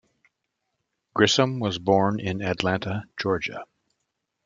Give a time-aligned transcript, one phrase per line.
[1.13, 3.65] Grissom was born in Atlanta, Georgia.